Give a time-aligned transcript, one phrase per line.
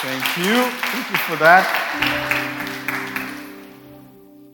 [0.00, 0.62] Thank you.
[0.92, 1.64] Thank you for that.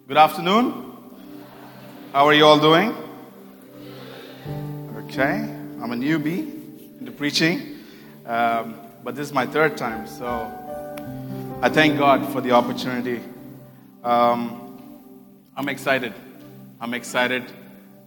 [0.06, 0.92] Good afternoon.
[2.12, 2.94] How are you all doing?
[5.04, 5.40] Okay.
[5.82, 7.80] I'm a newbie into preaching,
[8.24, 10.28] um, but this is my third time, so
[11.60, 13.20] I thank God for the opportunity.
[14.04, 15.12] Um,
[15.56, 16.14] I'm excited.
[16.80, 17.50] I'm excited.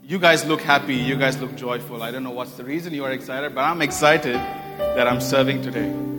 [0.03, 0.95] You guys look happy.
[0.95, 2.01] You guys look joyful.
[2.01, 5.61] I don't know what's the reason you are excited, but I'm excited that I'm serving
[5.61, 6.14] today.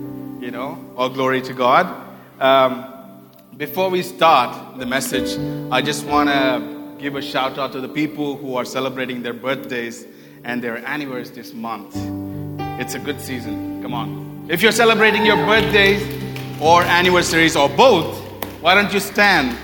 [0.47, 1.93] You know, all glory to God.
[2.39, 2.85] Um,
[3.57, 5.37] before we start the message,
[5.73, 9.33] I just want to give a shout out to the people who are celebrating their
[9.33, 10.07] birthdays
[10.45, 11.97] and their anniversaries this month.
[12.79, 13.81] It's a good season.
[13.81, 14.47] Come on.
[14.49, 16.01] If you're celebrating your birthdays
[16.61, 18.17] or anniversaries or both,
[18.61, 19.57] why don't you stand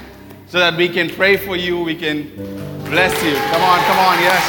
[0.48, 2.28] so that we can pray for you, we can
[2.92, 3.36] bless you.
[3.36, 4.44] Come on, come on, yes.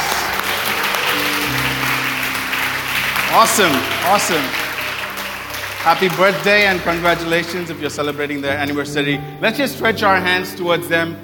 [3.31, 3.71] Awesome,
[4.11, 4.64] awesome.
[5.85, 9.21] Happy birthday and congratulations if you're celebrating their anniversary.
[9.39, 11.15] Let's just stretch our hands towards them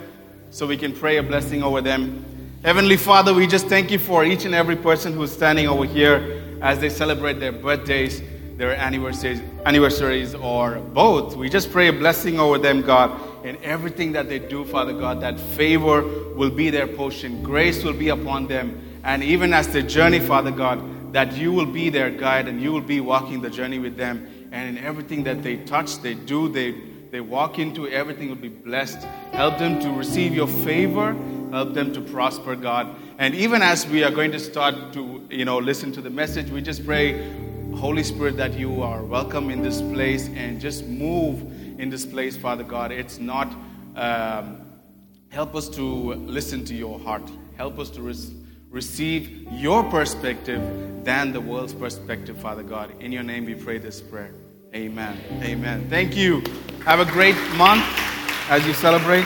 [0.52, 2.24] so we can pray a blessing over them.
[2.64, 6.60] Heavenly Father, we just thank you for each and every person who's standing over here
[6.62, 8.22] as they celebrate their birthdays,
[8.56, 11.36] their anniversaries, anniversaries or both.
[11.36, 15.22] We just pray a blessing over them, God, in everything that they do, Father God,
[15.22, 16.04] that favor
[16.36, 18.80] will be their portion, grace will be upon them.
[19.04, 22.72] And even as they journey, Father God, that you will be their guide and you
[22.72, 26.50] will be walking the journey with them and in everything that they touch, they do,
[26.50, 26.72] they,
[27.10, 29.02] they walk into, everything will be blessed.
[29.32, 31.16] Help them to receive your favor.
[31.52, 32.94] Help them to prosper, God.
[33.18, 36.50] And even as we are going to start to, you know, listen to the message,
[36.50, 37.34] we just pray,
[37.76, 41.42] Holy Spirit, that you are welcome in this place and just move
[41.80, 42.92] in this place, Father God.
[42.92, 43.48] It's not,
[43.96, 44.62] um,
[45.30, 47.30] help us to listen to your heart.
[47.56, 48.38] Help us to receive
[48.72, 50.62] receive your perspective
[51.04, 52.90] than the world's perspective, Father God.
[53.02, 54.34] In your name we pray this prayer.
[54.74, 55.18] Amen.
[55.44, 55.90] Amen.
[55.90, 56.42] Thank you.
[56.86, 57.84] Have a great month
[58.50, 59.26] as you celebrate.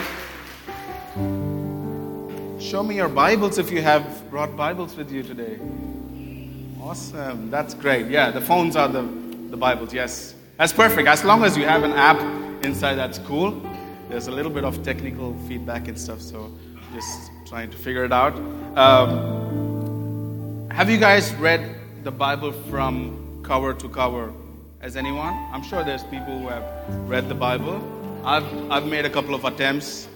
[2.60, 5.60] Show me your Bibles if you have brought Bibles with you today.
[6.82, 7.48] Awesome.
[7.48, 8.08] That's great.
[8.08, 9.02] Yeah, the phones are the,
[9.50, 9.94] the Bibles.
[9.94, 10.34] Yes.
[10.56, 11.06] That's perfect.
[11.06, 12.18] As long as you have an app
[12.64, 13.62] inside, that's cool.
[14.08, 16.50] There's a little bit of technical feedback and stuff, so
[16.92, 18.34] just trying to figure it out.
[18.76, 24.32] Um, have you guys read the Bible from cover to cover?
[24.80, 25.32] As anyone?
[25.52, 26.62] I'm sure there's people who have
[27.08, 27.82] read the Bible.
[28.24, 30.06] I've, I've made a couple of attempts.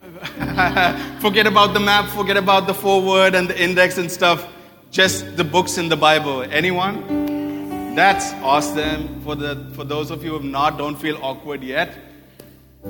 [1.20, 4.48] forget about the map, forget about the foreword and the index and stuff.
[4.90, 6.42] Just the books in the Bible.
[6.42, 7.94] Anyone?
[7.94, 9.20] That's awesome.
[9.22, 11.96] For, the, for those of you who have not, don't feel awkward yet.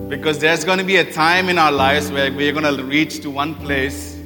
[0.08, 3.20] Because there's going to be a time in our lives where we're going to reach
[3.20, 4.18] to one place,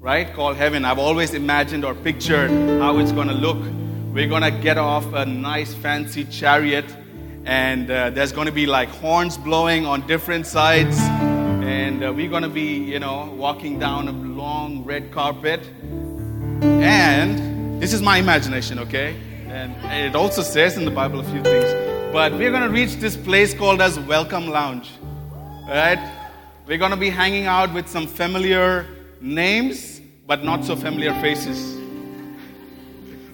[0.00, 0.86] right, called heaven.
[0.86, 2.50] I've always imagined or pictured
[2.80, 3.81] how it's going to look.
[4.12, 6.84] We're going to get off a nice fancy chariot,
[7.46, 12.28] and uh, there's going to be like horns blowing on different sides, and uh, we're
[12.28, 15.66] going to be, you know, walking down a long red carpet.
[16.60, 19.16] And this is my imagination, okay?
[19.48, 19.74] And
[20.06, 21.72] it also says in the Bible a few things.
[22.12, 24.90] But we're going to reach this place called as Welcome Lounge.
[25.66, 25.98] Right?
[26.66, 28.86] We're going to be hanging out with some familiar
[29.22, 31.81] names, but not so familiar faces.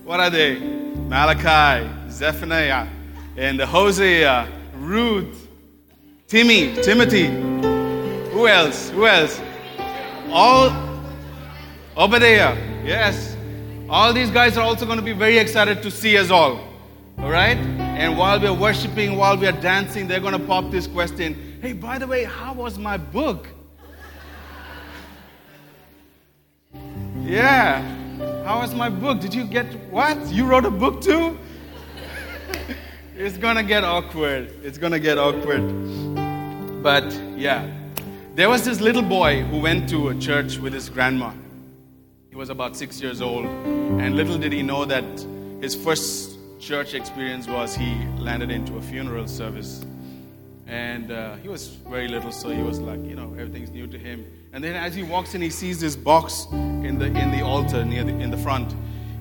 [0.08, 0.58] What are they?
[0.58, 2.88] Malachi, Zephaniah,
[3.36, 5.46] and Hosea, Ruth,
[6.26, 7.26] Timmy, Timothy.
[8.30, 8.88] Who else?
[8.88, 9.38] Who else?
[10.30, 10.70] All
[11.94, 12.56] Obadiah.
[12.86, 13.36] Yes.
[13.90, 16.58] All these guys are also going to be very excited to see us all.
[17.18, 17.58] All right?
[17.58, 21.98] And while we're worshiping, while we're dancing, they're going to pop this question Hey, by
[21.98, 23.46] the way, how was my book?
[27.20, 27.97] Yeah.
[28.48, 29.20] How was my book?
[29.20, 30.16] Did you get what?
[30.28, 31.38] You wrote a book too?
[33.14, 34.50] it's to get awkward.
[34.64, 35.62] It's to get awkward.
[36.82, 37.04] But
[37.36, 37.70] yeah.
[38.36, 41.32] There was this little boy who went to a church with his grandma.
[42.30, 43.44] He was about six years old.
[43.44, 45.04] And little did he know that
[45.60, 49.84] his first church experience was he landed into a funeral service.
[50.68, 53.98] And uh, he was very little, so he was like, you know, everything's new to
[53.98, 54.30] him.
[54.52, 57.84] And then as he walks in, he sees this box in the, in the altar
[57.86, 58.74] near the, in the front.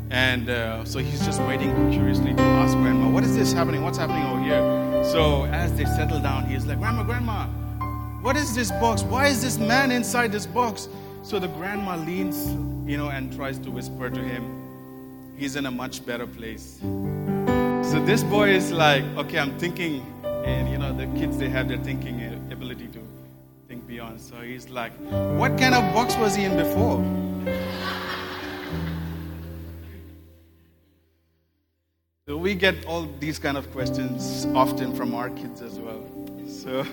[0.09, 3.81] And uh, so he's just waiting curiously to ask Grandma, what is this happening?
[3.83, 5.03] What's happening over here?
[5.05, 7.47] So as they settle down, he's like, Grandma, Grandma,
[8.21, 9.03] what is this box?
[9.03, 10.89] Why is this man inside this box?
[11.23, 12.49] So the grandma leans,
[12.89, 16.79] you know, and tries to whisper to him, he's in a much better place.
[16.81, 20.05] So this boy is like, okay, I'm thinking,
[20.47, 22.21] and you know, the kids, they have their thinking
[22.51, 22.99] ability to
[23.67, 24.21] think beyond.
[24.21, 24.94] So he's like,
[25.38, 27.03] what kind of box was he in before?
[32.27, 36.03] So we get all these kind of questions often from our kids as well.
[36.47, 36.85] So,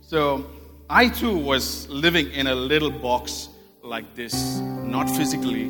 [0.00, 0.46] so
[0.88, 3.48] I too was living in a little box
[3.82, 5.66] like this, not physically,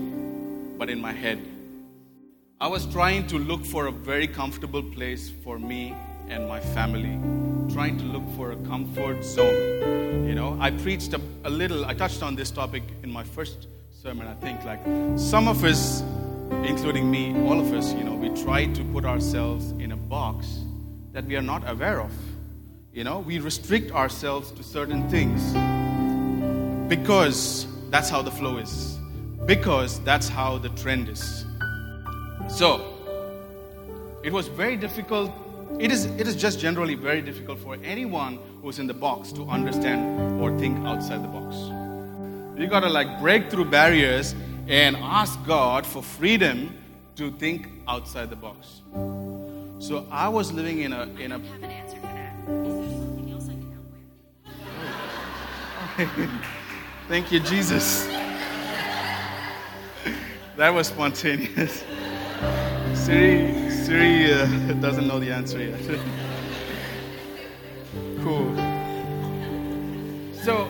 [0.79, 1.41] but in my head.
[2.59, 5.95] I was trying to look for a very comfortable place for me
[6.27, 7.21] and my family,
[7.71, 10.27] trying to look for a comfort zone.
[10.27, 13.67] You know, I preached a, a little, I touched on this topic in my first
[13.91, 14.65] sermon, I think.
[14.65, 14.81] Like
[15.19, 16.01] some of us,
[16.65, 20.61] including me, all of us, you know, we try to put ourselves in a box
[21.13, 22.13] that we are not aware of.
[22.91, 25.43] You know, we restrict ourselves to certain things
[26.89, 28.99] because that's how the flow is,
[29.45, 31.46] because that's how the trend is.
[32.49, 32.97] So,
[34.23, 35.31] it was very difficult.
[35.79, 39.49] It is, it is just generally very difficult for anyone who's in the box to
[39.49, 41.57] understand or think outside the box.
[42.59, 44.35] You gotta like break through barriers
[44.69, 46.77] and ask God for freedom
[47.17, 48.81] to think outside the box.
[49.79, 51.39] So I was living in a in a.
[51.39, 52.35] have an answer for that.
[52.49, 53.73] Is there something else I can
[55.99, 56.31] help with?
[57.09, 58.09] Thank you, Jesus.
[60.57, 61.85] That was spontaneous.
[63.07, 64.47] Siri, Siri uh,
[64.81, 65.79] doesn't know the answer yet.
[68.25, 68.53] cool.
[70.43, 70.69] So,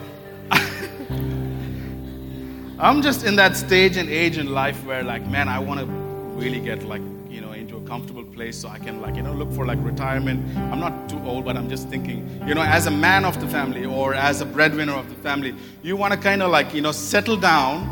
[2.79, 5.87] I'm just in that stage and age in life where, like, man, I want to
[5.87, 7.01] really get, like,
[7.31, 9.79] you know, into a comfortable place so I can, like, you know, look for, like,
[9.81, 10.47] retirement.
[10.59, 13.49] I'm not too old, but I'm just thinking, you know, as a man of the
[13.49, 16.83] family or as a breadwinner of the family, you want to kind of, like, you
[16.83, 17.89] know, settle down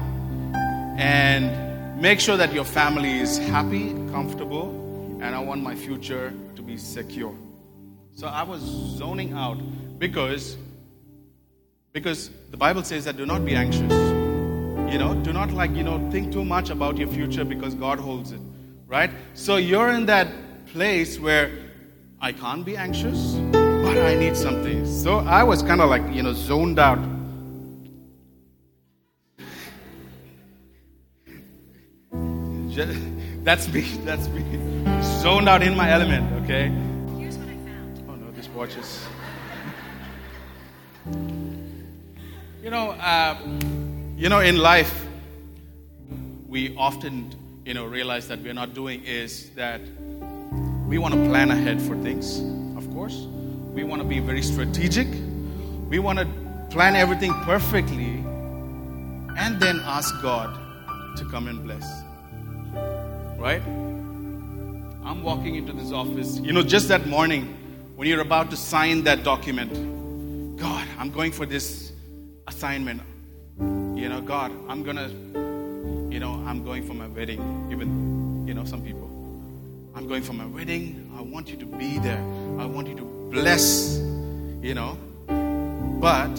[0.99, 4.71] and make sure that your family is happy, comfortable,
[5.21, 7.35] and I want my future to be secure.
[8.15, 9.59] So I was zoning out
[9.99, 10.57] because
[11.93, 13.93] because the Bible says that do not be anxious.
[14.93, 17.99] You know, do not like, you know, think too much about your future because God
[17.99, 18.41] holds it,
[18.87, 19.11] right?
[19.35, 20.29] So you're in that
[20.67, 21.51] place where
[22.21, 24.87] I can't be anxious, but I need something.
[24.87, 27.14] So I was kind of like, you know, zoned out.
[32.75, 32.95] Ju-
[33.45, 33.81] That's me.
[34.05, 34.43] That's me.
[35.21, 36.69] Zoned out in my element, okay?
[37.19, 38.05] Here's what I found.
[38.09, 39.05] Oh no, this watch is.
[42.63, 43.37] You know, uh,
[44.17, 45.07] you know, in life,
[46.49, 47.31] we often,
[47.65, 49.81] you know, realize that we're not doing is that
[50.89, 52.41] we want to plan ahead for things.
[52.77, 53.27] Of course,
[53.73, 55.09] we want to be very strategic.
[55.89, 56.27] We want to
[56.71, 58.15] plan everything perfectly,
[59.37, 60.51] and then ask God
[61.19, 62.04] to come and bless.
[63.45, 63.61] Right?
[65.05, 66.39] I'm walking into this office.
[66.39, 67.55] You know, just that morning
[67.95, 69.71] when you're about to sign that document,
[70.57, 71.93] God, I'm going for this
[72.49, 73.03] assignment.
[73.59, 75.11] You know, God, I'm going to,
[76.11, 77.69] you know, I'm going for my wedding.
[77.71, 79.11] Even, you know, some people.
[79.95, 81.13] I'm going for my wedding.
[81.15, 82.25] I want you to be there.
[82.59, 83.99] I want you to bless,
[84.63, 84.97] you know.
[86.01, 86.35] But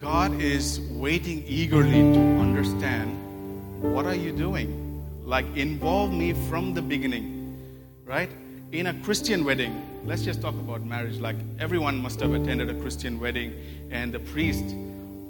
[0.00, 3.08] God is waiting eagerly to understand
[3.80, 4.85] what are you doing?
[5.26, 7.58] Like, involve me from the beginning,
[8.04, 8.30] right?
[8.70, 11.18] In a Christian wedding, let's just talk about marriage.
[11.18, 13.52] Like, everyone must have attended a Christian wedding,
[13.90, 14.62] and the priest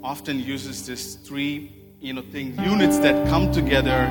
[0.03, 4.05] often uses this three, you know, things, units that come together,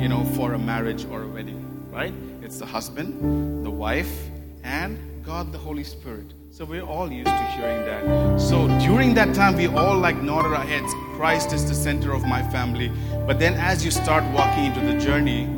[0.00, 2.14] you know, for a marriage or a wedding, right?
[2.40, 4.30] It's the husband, the wife,
[4.62, 6.32] and God the Holy Spirit.
[6.54, 8.40] So we're all used to hearing that.
[8.40, 10.94] So during that time, we all like nodded our heads.
[11.16, 12.92] Christ is the center of my family.
[13.26, 15.48] But then as you start walking into the journey,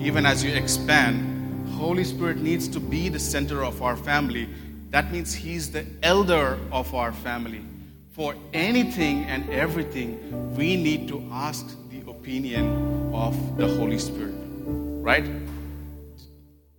[0.00, 4.48] even as you expand, Holy Spirit needs to be the center of our family.
[4.90, 7.64] That means He's the elder of our family.
[8.12, 14.36] For anything and everything, we need to ask the opinion of the Holy Spirit.
[14.64, 15.28] Right?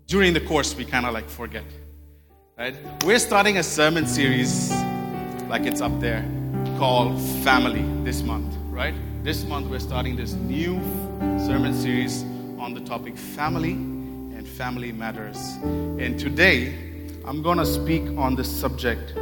[0.05, 1.65] During the course, we kind of like forget.
[2.57, 2.75] Right?
[3.05, 4.71] We're starting a sermon series,
[5.47, 6.25] like it's up there,
[6.79, 8.95] called Family this month, right?
[9.23, 10.81] This month we're starting this new
[11.45, 12.23] sermon series
[12.57, 15.37] on the topic family and family matters.
[15.61, 16.73] And today
[17.25, 19.13] I'm going to speak on this subject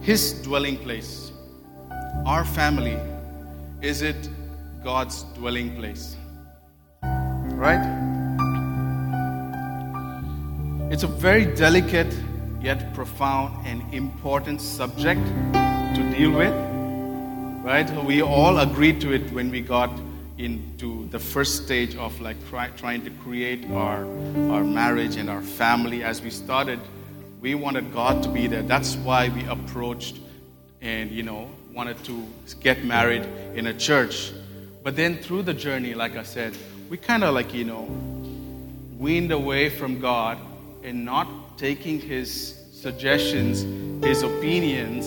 [0.00, 1.32] His dwelling place.
[2.24, 2.96] Our family,
[3.82, 4.30] is it
[4.82, 6.16] God's dwelling place?
[7.02, 8.07] Right?
[10.90, 12.16] It's a very delicate
[12.62, 15.20] yet profound and important subject
[15.52, 16.54] to deal with.
[17.62, 17.86] Right?
[18.06, 19.90] We all agreed to it when we got
[20.38, 24.06] into the first stage of like try, trying to create our,
[24.50, 26.02] our marriage and our family.
[26.02, 26.80] As we started,
[27.42, 28.62] we wanted God to be there.
[28.62, 30.18] That's why we approached
[30.80, 32.26] and, you know, wanted to
[32.60, 34.32] get married in a church.
[34.82, 36.56] But then through the journey, like I said,
[36.88, 37.82] we kind of like, you know,
[38.98, 40.38] weaned away from God
[40.88, 43.62] and not taking His suggestions,
[44.02, 45.06] His opinions,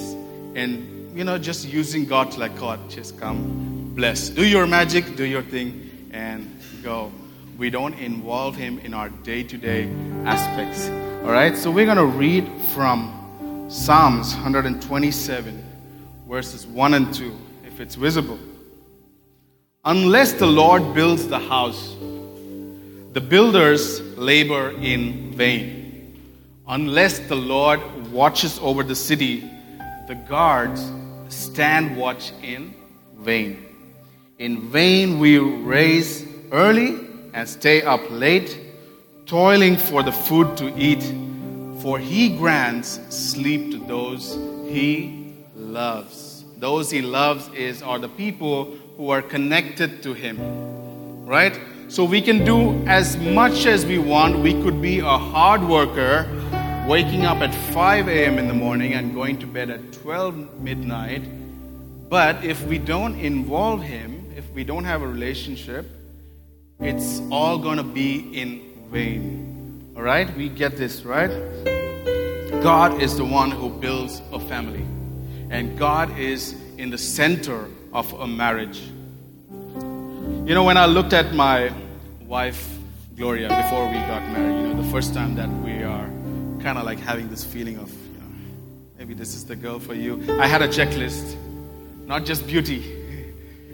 [0.55, 4.29] and, you know, just using God like, God, just come, bless.
[4.29, 6.47] Do your magic, do your thing, and
[6.83, 7.11] go.
[7.57, 9.91] We don't involve Him in our day to day
[10.23, 10.87] aspects.
[11.25, 11.57] All right?
[11.57, 15.63] So we're going to read from Psalms 127,
[16.27, 17.35] verses 1 and 2,
[17.65, 18.37] if it's visible.
[19.83, 21.95] Unless the Lord builds the house,
[23.13, 25.67] the builders labor in vain.
[26.67, 27.79] Unless the Lord
[28.11, 29.39] watches over the city,
[30.07, 30.81] the guards
[31.29, 32.75] stand watch in
[33.17, 33.53] vain.
[34.37, 36.11] In vain we raise
[36.51, 36.91] early
[37.33, 38.51] and stay up late,
[39.25, 41.03] toiling for the food to eat,
[41.81, 44.37] for he grants sleep to those
[44.69, 46.45] he loves.
[46.57, 50.37] Those he loves is are the people who are connected to him.
[51.25, 51.59] Right?
[51.91, 54.39] So we can do as much as we want.
[54.39, 56.25] We could be a hard worker,
[56.87, 58.39] waking up at 5 a.m.
[58.39, 61.21] in the morning and going to bed at 12 midnight.
[62.09, 65.85] But if we don't involve him, if we don't have a relationship,
[66.79, 69.91] it's all going to be in vain.
[69.97, 70.33] All right?
[70.37, 71.29] We get this, right?
[72.63, 74.85] God is the one who builds a family,
[75.49, 78.81] and God is in the center of a marriage.
[80.43, 81.71] You know, when I looked at my
[82.25, 82.67] wife,
[83.15, 86.07] Gloria, before we got married, you know, the first time that we are
[86.63, 88.25] kind of like having this feeling of, you know,
[88.97, 91.37] maybe this is the girl for you, I had a checklist,
[92.07, 92.83] not just beauty.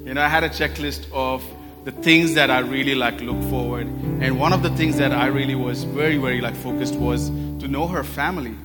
[0.04, 1.42] You know, I had a checklist of
[1.86, 3.88] the things that I really like look forward.
[4.20, 7.70] And one of the things that I really was very, very like focused was to
[7.70, 8.56] know her family.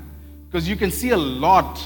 [0.49, 1.81] Because you can see a lot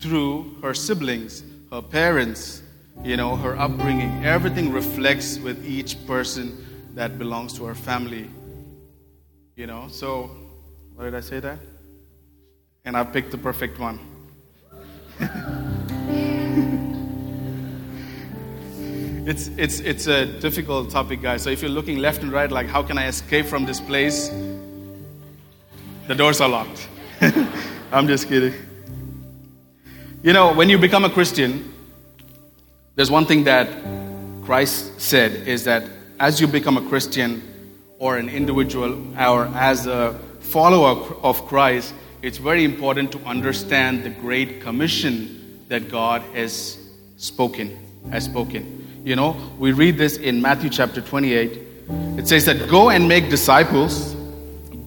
[0.00, 1.42] through her siblings,
[1.72, 2.62] her parents,
[3.02, 4.24] you know, her upbringing.
[4.24, 8.28] Everything reflects with each person that belongs to her family.
[9.56, 10.30] You know, so
[10.94, 11.58] what did I say that?
[12.84, 13.98] And I picked the perfect one.
[19.26, 21.42] it's, it's, it's a difficult topic, guys.
[21.42, 24.30] So if you're looking left and right, like, how can I escape from this place?
[26.06, 26.88] The doors are locked.
[27.92, 28.54] I'm just kidding.
[30.22, 31.69] You know, when you become a Christian,
[33.00, 33.66] there's one thing that
[34.44, 35.88] Christ said is that
[36.18, 37.42] as you become a Christian
[37.98, 44.10] or an individual or as a follower of Christ, it's very important to understand the
[44.10, 46.76] great commission that God has
[47.16, 47.74] spoken,
[48.10, 49.02] has spoken.
[49.02, 51.58] You know, we read this in Matthew chapter 28.
[52.18, 54.14] It says that go and make disciples,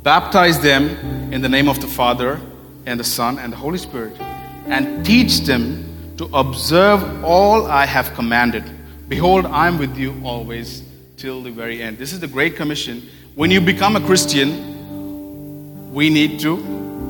[0.03, 0.87] baptize them
[1.33, 2.39] in the name of the Father
[2.85, 4.21] and the Son and the Holy Spirit,
[4.67, 8.63] and teach them to observe all I have commanded.
[9.07, 10.83] Behold, I'm with you always
[11.17, 11.97] till the very end.
[11.97, 13.07] This is the Great Commission.
[13.35, 16.57] When you become a Christian, we need to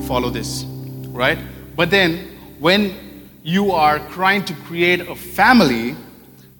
[0.07, 0.63] follow this,
[1.09, 1.37] right?
[1.75, 2.29] But then,
[2.59, 2.95] when
[3.43, 5.95] you are trying to create a family,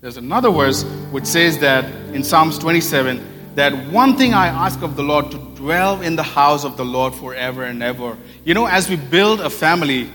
[0.01, 4.95] there's another verse which says that in Psalms 27 that one thing I ask of
[4.95, 8.17] the Lord to dwell in the house of the Lord forever and ever.
[8.43, 10.09] You know, as we build a family,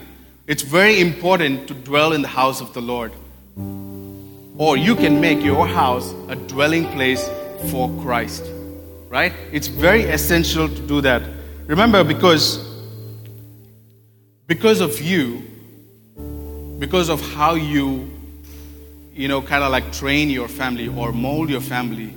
[0.49, 3.13] it's very important to dwell in the house of the Lord.
[4.57, 7.29] Or you can make your house a dwelling place
[7.71, 8.45] for Christ.
[9.11, 9.35] Right?
[9.53, 11.23] It's very essential to do that.
[11.67, 12.67] Remember, because
[14.47, 15.43] because of you,
[16.79, 18.11] because of how you,
[19.13, 22.15] you know, kind of like train your family or mold your family,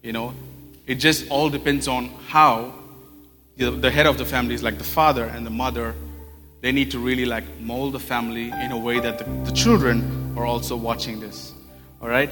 [0.00, 0.32] you know,
[0.86, 2.72] it just all depends on how
[3.56, 5.96] the, the head of the family is like the father and the mother.
[6.62, 10.32] They need to really like mold the family in a way that the, the children
[10.38, 11.52] are also watching this.
[12.00, 12.30] All right?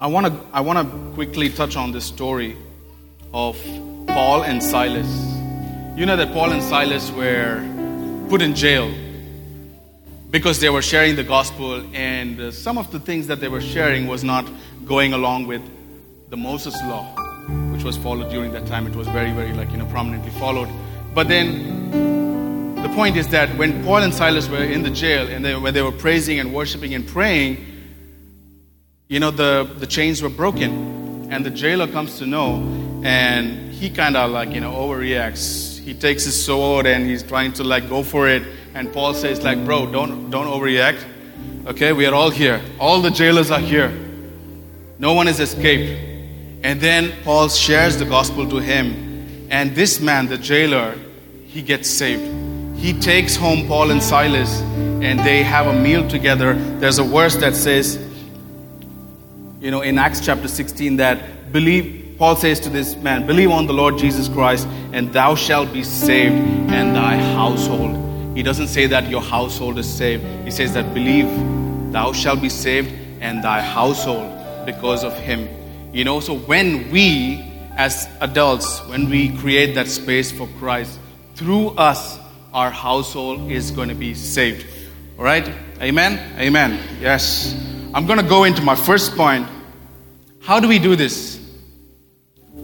[0.00, 2.56] I want to I want to quickly touch on this story
[3.34, 3.60] of
[4.06, 5.10] Paul and Silas.
[5.94, 7.60] You know that Paul and Silas were
[8.30, 8.90] put in jail
[10.30, 13.60] because they were sharing the gospel, and uh, some of the things that they were
[13.60, 14.48] sharing was not
[14.86, 15.62] going along with
[16.30, 17.04] the Moses law,
[17.72, 18.86] which was followed during that time.
[18.86, 20.68] It was very, very like you know prominently followed.
[21.14, 22.37] But then
[22.82, 25.74] the point is that when Paul and Silas were in the jail and they, when
[25.74, 27.64] they were praising and worshiping and praying,
[29.08, 32.62] you know the the chains were broken, and the jailer comes to know,
[33.02, 35.78] and he kind of like you know overreacts.
[35.78, 38.42] He takes his sword and he's trying to like go for it.
[38.74, 41.02] And paul says like bro don't don't overreact.
[41.66, 42.60] Okay we are all here.
[42.78, 43.90] All the jailers are here.
[44.98, 45.98] No one has escaped.
[46.62, 49.48] And then paul shares the gospel to him.
[49.50, 50.94] And this man the jailer
[51.46, 52.47] he gets saved
[52.78, 54.60] he takes home paul and silas
[55.02, 57.98] and they have a meal together there's a verse that says
[59.60, 63.66] you know, in Acts chapter 16 that believe, Paul says to this man, believe on
[63.66, 66.36] the Lord Jesus Christ and thou shalt be saved
[66.70, 68.36] and thy household.
[68.36, 70.24] He doesn't say that your household is saved.
[70.44, 71.26] He says that believe
[71.92, 75.48] thou shalt be saved and thy household because of him.
[75.92, 81.00] You know, so when we as adults, when we create that space for Christ,
[81.34, 82.18] through us,
[82.58, 84.66] our household is going to be saved.
[85.16, 85.48] All right?
[85.80, 86.18] Amen?
[86.40, 86.80] Amen.
[87.00, 87.54] Yes.
[87.94, 89.46] I'm going to go into my first point.
[90.42, 91.38] How do we do this?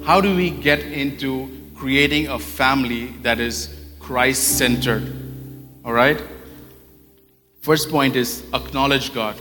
[0.03, 3.69] How do we get into creating a family that is
[4.01, 5.05] Christ centered?
[5.85, 6.21] All right?
[7.61, 9.41] First point is acknowledge God.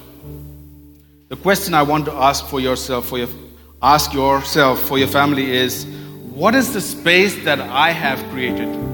[1.30, 3.30] The question I want to ask for yourself, for your,
[3.82, 5.88] ask yourself, for your family is
[6.30, 8.93] what is the space that I have created?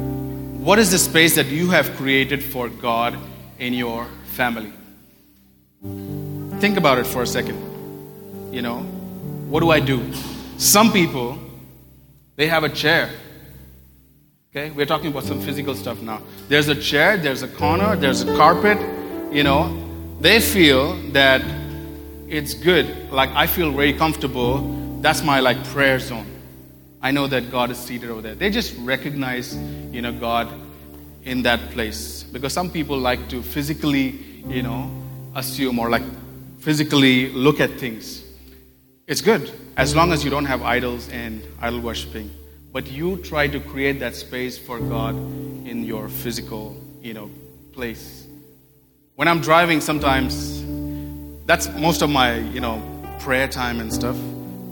[0.60, 3.18] What is the space that you have created for God
[3.60, 4.74] in your family?
[6.60, 7.58] Think about it for a second.
[8.54, 8.80] You know,
[9.48, 10.04] what do I do?
[10.58, 11.40] Some people,
[12.36, 13.10] they have a chair.
[14.52, 16.22] Okay, we're talking about some physical stuff now.
[16.50, 18.78] There's a chair, there's a corner, there's a carpet.
[19.34, 19.74] You know,
[20.20, 21.42] they feel that
[22.28, 23.10] it's good.
[23.14, 25.00] Like I feel very comfortable.
[25.00, 26.28] That's my like prayer zone.
[27.02, 28.36] I know that God is seated over there.
[28.36, 29.56] They just recognize,
[29.92, 30.50] you know, God
[31.24, 34.10] in that place because some people like to physically,
[34.48, 34.92] you know,
[35.36, 36.04] assume or like
[36.60, 38.24] physically look at things.
[39.08, 42.30] It's good as long as you don't have idols and idol worshiping.
[42.72, 47.32] But you try to create that space for God in your physical, you know,
[47.72, 48.28] place.
[49.16, 50.64] When I'm driving, sometimes
[51.46, 52.82] that's most of my, you know,
[53.20, 54.16] prayer time and stuff.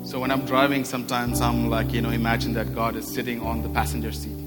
[0.07, 3.61] So when I'm driving, sometimes I'm like, you know, imagine that God is sitting on
[3.61, 4.37] the passenger seat.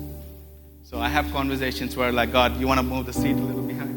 [0.84, 3.60] So I have conversations where, like, God, you want to move the seat a little
[3.60, 3.94] behind?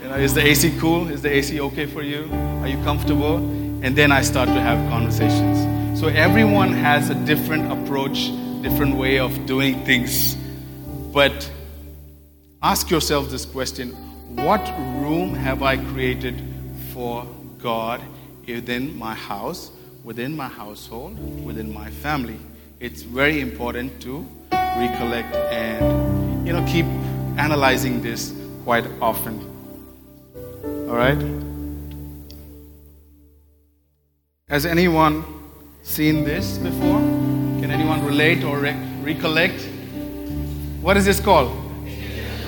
[0.00, 1.08] You know, is the AC cool?
[1.08, 2.30] Is the AC okay for you?
[2.62, 3.38] Are you comfortable?
[3.82, 5.98] And then I start to have conversations.
[5.98, 8.30] So everyone has a different approach,
[8.62, 10.36] different way of doing things.
[11.12, 11.50] But
[12.62, 13.90] ask yourself this question
[14.36, 14.64] What
[15.02, 16.40] room have I created
[16.92, 17.26] for
[17.58, 18.00] God
[18.46, 19.72] within my house,
[20.04, 22.38] within my household, within my family?
[22.78, 26.84] It's very important to recollect and you know keep
[27.38, 28.32] analyzing this
[28.64, 29.40] quite often.
[30.88, 31.18] All right?
[34.48, 35.24] Has anyone
[35.82, 37.00] seen this before?
[37.60, 39.68] Can anyone relate or re- recollect?
[40.82, 41.50] What is this called?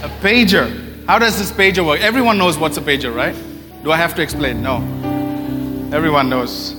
[0.03, 1.07] A pager.
[1.07, 2.01] How does this pager work?
[2.01, 3.35] Everyone knows what's a pager, right?
[3.83, 4.63] Do I have to explain?
[4.63, 4.77] No.
[5.93, 6.75] Everyone knows.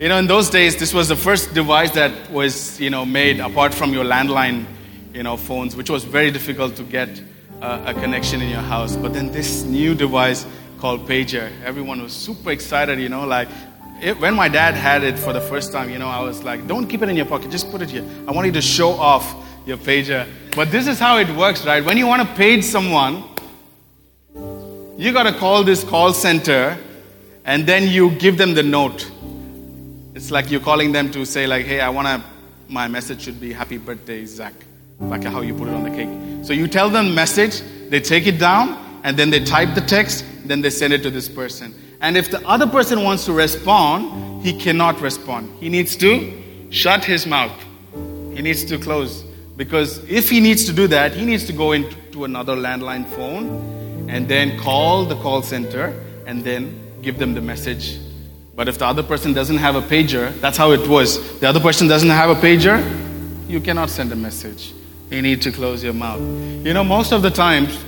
[0.00, 3.40] You know, in those days, this was the first device that was, you know, made
[3.40, 4.64] apart from your landline,
[5.12, 7.20] you know, phones, which was very difficult to get
[7.60, 8.94] uh, a connection in your house.
[8.94, 10.46] But then this new device
[10.78, 13.48] called pager, everyone was super excited, you know, like
[14.00, 16.68] it, when my dad had it for the first time, you know, I was like,
[16.68, 18.04] don't keep it in your pocket, just put it here.
[18.28, 19.34] I want you to show off
[19.66, 20.28] your pager.
[20.54, 21.84] But this is how it works, right?
[21.84, 23.24] When you want to page someone,
[24.96, 26.78] you got to call this call center
[27.44, 29.10] and then you give them the note.
[30.18, 32.20] It's like you're calling them to say, like, hey, I want to,
[32.68, 34.52] my message should be happy birthday, Zach.
[34.98, 36.08] Like how you put it on the cake.
[36.44, 40.24] So you tell them message, they take it down, and then they type the text,
[40.44, 41.72] then they send it to this person.
[42.00, 45.56] And if the other person wants to respond, he cannot respond.
[45.60, 47.56] He needs to shut his mouth.
[48.34, 49.22] He needs to close.
[49.56, 54.08] Because if he needs to do that, he needs to go into another landline phone
[54.10, 55.94] and then call the call center
[56.26, 58.00] and then give them the message.
[58.58, 61.38] But if the other person doesn't have a pager, that's how it was.
[61.38, 62.82] The other person doesn't have a pager,
[63.48, 64.74] you cannot send a message.
[65.12, 66.20] You need to close your mouth.
[66.66, 67.78] You know, most of the times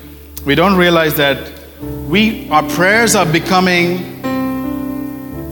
[0.47, 1.53] we don't realize that
[2.09, 4.25] we our prayers are becoming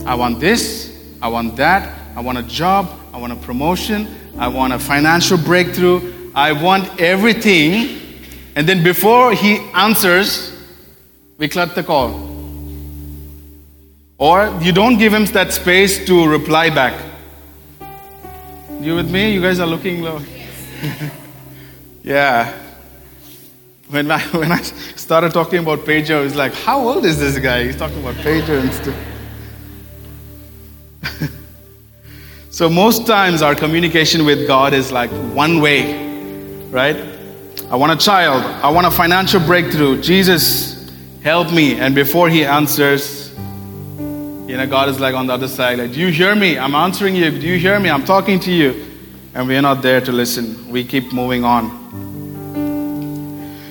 [0.07, 4.47] I want this, I want that, I want a job, I want a promotion, I
[4.47, 7.99] want a financial breakthrough, I want everything.
[8.55, 10.57] And then before he answers,
[11.37, 12.28] we cut the call.
[14.19, 16.93] Or you don't give him that space to reply back.
[18.81, 19.33] You with me?
[19.33, 20.21] You guys are looking low.
[22.03, 22.53] yeah.
[23.89, 27.63] When I, when I started talking about I was like, how old is this guy?
[27.63, 28.95] He's talking about pager and stuff.
[32.49, 36.97] so most times our communication with God is like one way, right?
[37.71, 38.43] I want a child.
[38.43, 40.01] I want a financial breakthrough.
[40.01, 40.91] Jesus,
[41.23, 41.79] help me.
[41.79, 43.28] And before he answers,
[44.49, 46.57] you know, God is like on the other side, like, do you hear me?
[46.57, 47.29] I'm answering you.
[47.29, 47.91] Do you hear me?
[47.91, 48.83] I'm talking to you.
[49.35, 50.71] And we're not there to listen.
[50.71, 51.69] We keep moving on.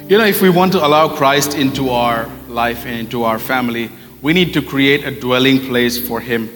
[0.08, 3.90] You know, if we want to allow Christ into our life and into our family,
[4.22, 6.48] we need to create a dwelling place for Him.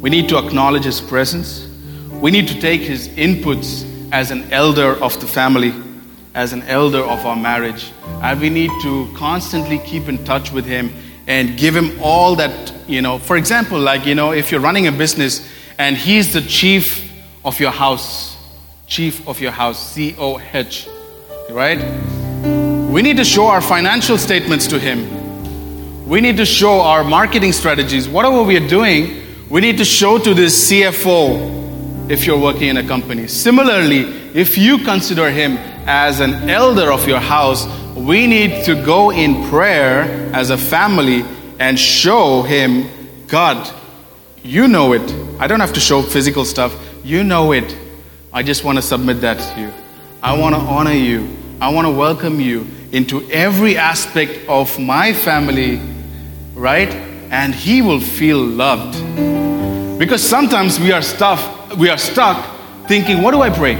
[0.00, 1.68] We need to acknowledge His presence.
[2.12, 5.74] We need to take His inputs as an elder of the family,
[6.34, 7.92] as an elder of our marriage.
[8.22, 10.94] And we need to constantly keep in touch with Him
[11.26, 13.18] and give Him all that, you know.
[13.18, 17.10] For example, like, you know, if you're running a business and He's the chief
[17.44, 18.36] of your house,
[18.86, 20.88] chief of your house, C O H,
[21.50, 21.78] right?
[22.90, 26.08] We need to show our financial statements to Him.
[26.08, 28.08] We need to show our marketing strategies.
[28.08, 32.76] Whatever we are doing, we need to show to this CFO if you're working in
[32.76, 33.26] a company.
[33.26, 34.00] Similarly,
[34.34, 37.66] if you consider Him as an elder of your house,
[37.96, 40.02] we need to go in prayer
[40.34, 41.24] as a family
[41.58, 42.88] and show Him,
[43.26, 43.72] God,
[44.42, 45.14] you know it.
[45.38, 46.74] I don't have to show physical stuff.
[47.02, 47.76] You know it.
[48.32, 49.72] I just want to submit that to you.
[50.22, 51.28] I want to honor you.
[51.60, 55.80] I want to welcome you into every aspect of my family,
[56.54, 56.88] right?
[57.30, 58.94] And he will feel loved.
[59.98, 62.44] Because sometimes we are stuck, we are stuck
[62.86, 63.74] thinking, what do I pray?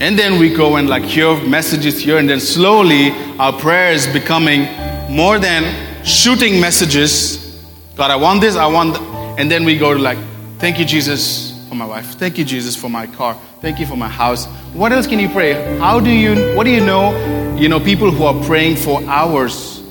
[0.00, 4.06] And then we go and like hear messages here, and then slowly our prayer is
[4.06, 4.66] becoming
[5.10, 7.60] more than shooting messages.
[7.96, 9.08] God, I want this, I want, th-.
[9.38, 10.18] and then we go to like,
[10.58, 12.14] thank you, Jesus, for my wife.
[12.14, 13.34] Thank you, Jesus, for my car.
[13.60, 14.46] Thank you for my house.
[14.72, 15.78] What else can you pray?
[15.78, 17.10] How do you, what do you know?
[17.56, 19.82] You know, people who are praying for hours,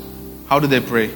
[0.48, 1.12] how do they pray?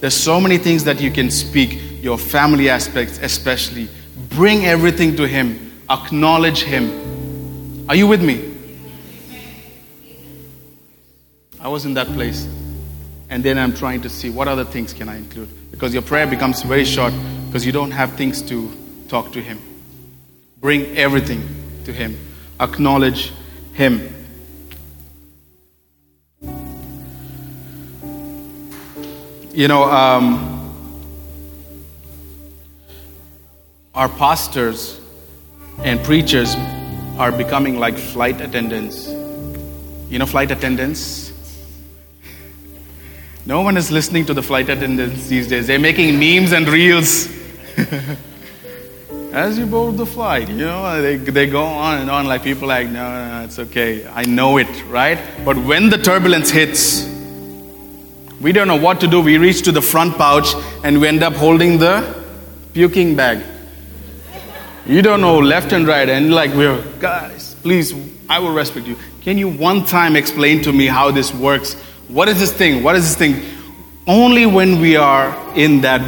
[0.00, 3.88] There's so many things that you can speak, your family aspects especially.
[4.28, 7.88] Bring everything to Him, acknowledge Him.
[7.88, 8.52] Are you with me?
[11.58, 12.46] I was in that place.
[13.28, 15.48] And then I'm trying to see what other things can I include.
[15.70, 17.12] Because your prayer becomes very short
[17.46, 18.70] because you don't have things to
[19.08, 19.58] talk to Him.
[20.60, 21.42] Bring everything
[21.84, 22.18] to Him,
[22.60, 23.32] acknowledge
[23.72, 24.12] Him.
[29.52, 30.52] You know, um,
[33.94, 35.00] our pastors
[35.78, 36.54] and preachers
[37.18, 39.08] are becoming like flight attendants.
[39.08, 41.25] You know, flight attendants?
[43.46, 45.68] No one is listening to the flight attendants these days.
[45.68, 47.32] They're making memes and reels.
[49.32, 52.66] As you board the flight, you know, they, they go on and on like people
[52.66, 54.04] like, no, no, no, it's okay.
[54.08, 55.18] I know it, right?
[55.44, 57.08] But when the turbulence hits,
[58.40, 59.20] we don't know what to do.
[59.20, 62.24] We reach to the front pouch and we end up holding the
[62.74, 63.44] puking bag.
[64.86, 67.94] You don't know left and right, and like we're guys, please,
[68.28, 68.96] I will respect you.
[69.20, 71.76] Can you one time explain to me how this works?
[72.08, 72.84] What is this thing?
[72.84, 73.44] What is this thing?
[74.06, 76.00] Only when we are in that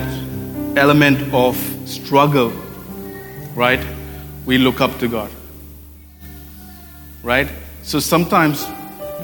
[0.76, 1.56] element of
[1.86, 2.50] struggle,
[3.56, 3.84] right?
[4.46, 5.30] We look up to God.
[7.24, 7.48] Right?
[7.82, 8.64] So sometimes,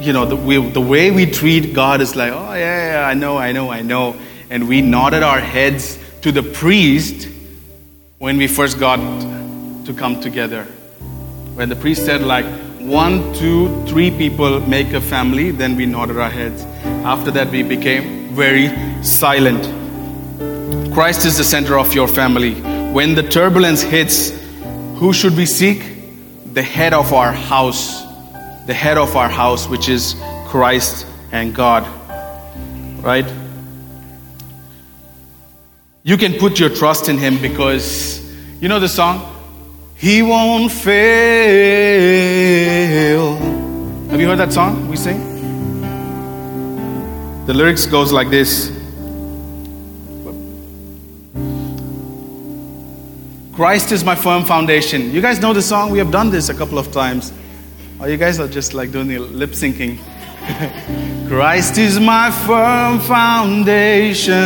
[0.01, 3.15] you know, the, we, the way we treat God is like, oh, yeah, yeah, I
[3.15, 4.17] know, I know, I know.
[4.51, 7.29] And we nodded our heads to the priest
[8.19, 10.67] when we first got to come together.
[11.55, 12.45] When the priest said, like,
[12.81, 16.65] one, two, three people make a family, then we nodded our heads.
[17.05, 18.69] After that, we became very
[19.05, 19.63] silent.
[20.93, 22.55] Christ is the center of your family.
[22.93, 24.31] When the turbulence hits,
[24.97, 25.83] who should we seek?
[26.53, 28.03] The head of our house.
[28.67, 31.87] The head of our house, which is Christ and God.
[33.01, 33.33] Right?
[36.03, 38.21] You can put your trust in Him because,
[38.61, 39.34] you know the song?
[39.97, 40.95] He won't fail.
[44.11, 45.33] Have you heard that song we sing?
[47.47, 48.71] The lyrics goes like this.
[53.55, 55.13] Christ is my firm foundation.
[55.13, 55.91] You guys know the song?
[55.91, 57.33] We have done this a couple of times.
[58.01, 59.99] Or you guys are just like doing the lip syncing.
[61.29, 64.37] Christ is my firm foundation,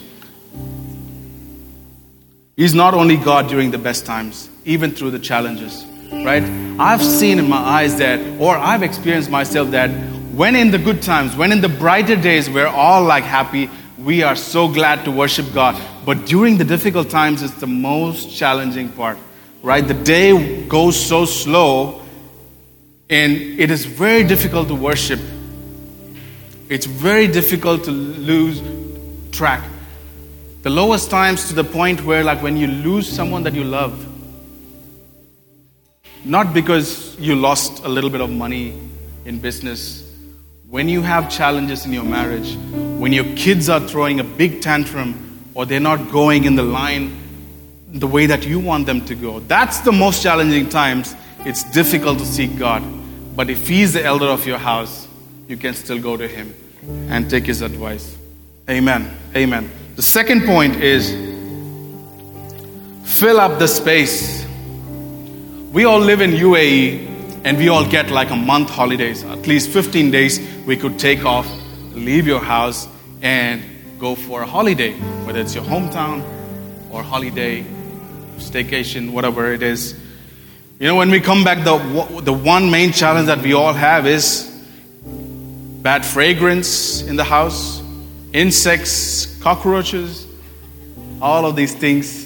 [2.55, 6.43] He's not only God during the best times, even through the challenges, right?
[6.79, 9.89] I've seen in my eyes that, or I've experienced myself that
[10.35, 14.23] when in the good times, when in the brighter days, we're all like happy, we
[14.23, 15.81] are so glad to worship God.
[16.05, 19.19] But during the difficult times, it's the most challenging part,
[19.63, 19.87] right?
[19.87, 22.03] The day goes so slow,
[23.09, 25.21] and it is very difficult to worship.
[26.69, 28.63] It's very difficult to lose
[29.31, 29.63] track.
[30.63, 34.07] The lowest times to the point where, like, when you lose someone that you love,
[36.25, 38.75] not because you lost a little bit of money
[39.27, 40.04] in business,
[40.75, 42.57] when you have challenges in your marriage,
[42.99, 47.17] when your kids are throwing a big tantrum or they're not going in the line
[47.93, 51.15] the way that you want them to go, that's the most challenging times.
[51.47, 52.83] It's difficult to seek God.
[53.37, 55.07] But if He's the elder of your house,
[55.47, 56.53] you can still go to Him
[57.09, 58.19] and take His advice.
[58.69, 59.17] Amen.
[59.37, 59.71] Amen.
[59.95, 61.13] The second point is
[63.05, 64.45] fill up the space.
[65.71, 67.14] We all live in UAE
[67.45, 71.25] and we all get like a month holidays, at least 15 days we could take
[71.27, 71.47] off,
[71.93, 72.89] leave your house
[73.21, 73.63] and
[73.99, 74.93] go for a holiday,
[75.25, 76.25] whether it's your hometown
[76.91, 77.63] or holiday,
[78.39, 79.95] staycation, whatever it is.
[80.81, 84.07] You know, when we come back, the, the one main challenge that we all have
[84.07, 84.51] is
[85.83, 87.83] bad fragrance in the house,
[88.33, 90.27] insects, cockroaches,
[91.21, 92.24] all of these things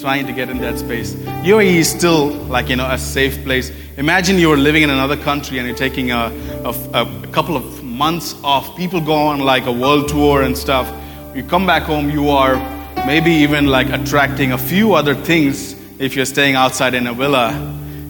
[0.00, 1.12] trying to get in that space.
[1.44, 3.70] UAE is still like, you know, a safe place.
[3.98, 6.32] Imagine you're living in another country and you're taking a,
[6.64, 8.74] a, a couple of months off.
[8.78, 10.90] People go on like a world tour and stuff.
[11.34, 12.56] You come back home, you are
[13.04, 17.52] maybe even like attracting a few other things if you're staying outside in a villa,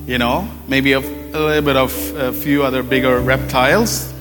[0.06, 4.12] you know, maybe a, a little bit of a few other bigger reptiles,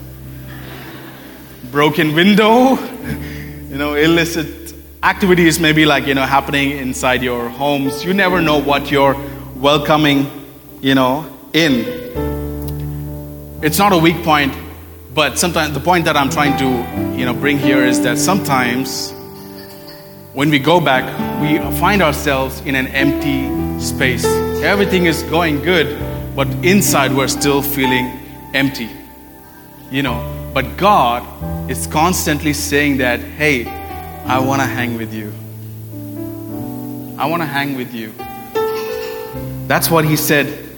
[1.69, 2.75] broken window,
[3.69, 4.58] you know, illicit
[5.01, 8.03] activities maybe like, you know, happening inside your homes.
[8.03, 9.15] You never know what you're
[9.55, 10.29] welcoming,
[10.81, 11.85] you know, in.
[13.63, 14.53] It's not a weak point,
[15.13, 19.13] but sometimes the point that I'm trying to, you know, bring here is that sometimes
[20.33, 21.05] when we go back,
[21.41, 24.25] we find ourselves in an empty space.
[24.63, 25.97] Everything is going good,
[26.35, 28.19] but inside we're still feeling
[28.53, 28.89] empty.
[29.91, 31.23] You know, but God
[31.71, 33.78] is constantly saying that, hey,
[34.25, 35.34] I want to hang with you.
[37.17, 38.13] I want to hang with you.
[39.67, 40.69] That's what he said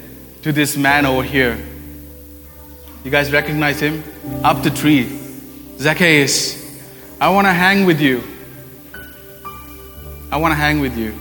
[0.44, 1.58] to this man over here.
[3.04, 4.04] You guys recognize him?
[4.44, 5.20] Up the tree.
[5.78, 6.62] Zacchaeus,
[7.20, 8.24] I want to hang with you.
[10.32, 11.14] I want to hang with you.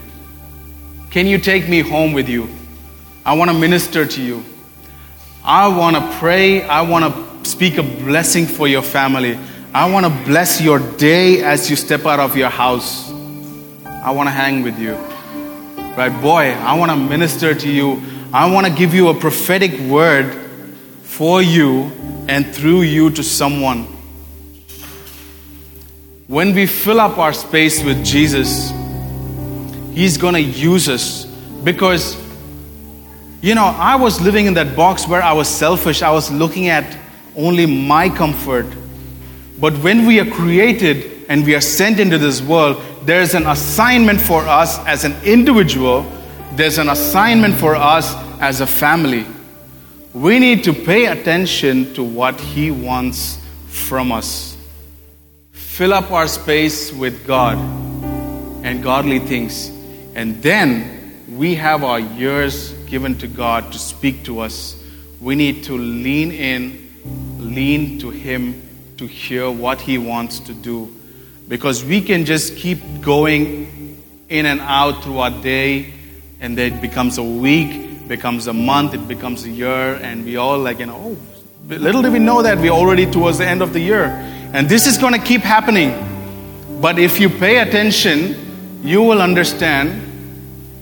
[1.09, 2.49] Can you take me home with you?
[3.25, 4.43] I want to minister to you.
[5.43, 6.63] I want to pray.
[6.63, 9.37] I want to speak a blessing for your family.
[9.73, 13.09] I want to bless your day as you step out of your house.
[13.85, 14.95] I want to hang with you.
[15.95, 18.01] Right, boy, I want to minister to you.
[18.33, 20.33] I want to give you a prophetic word
[21.03, 21.83] for you
[22.27, 23.83] and through you to someone.
[26.27, 28.73] When we fill up our space with Jesus,
[29.93, 31.23] He's going to use us
[31.63, 32.17] because,
[33.41, 36.01] you know, I was living in that box where I was selfish.
[36.01, 36.97] I was looking at
[37.37, 38.65] only my comfort.
[39.61, 44.19] But when we are created and we are sent into this world, there's an assignment
[44.19, 46.03] for us as an individual,
[46.53, 49.23] there's an assignment for us as a family.
[50.13, 54.57] We need to pay attention to what He wants from us.
[55.51, 57.59] Fill up our space with God
[58.65, 59.69] and godly things.
[60.15, 64.75] And then we have our ears given to God to speak to us.
[65.21, 68.69] We need to lean in, lean to Him
[69.01, 70.93] to hear what He wants to do.
[71.47, 75.91] Because we can just keep going in and out through our day,
[76.39, 80.37] and then it becomes a week, becomes a month, it becomes a year, and we
[80.37, 81.17] all like, you know, oh,
[81.67, 84.05] little do we know that we're already towards the end of the year.
[84.53, 85.91] And this is going to keep happening.
[86.79, 89.99] But if you pay attention, you will understand.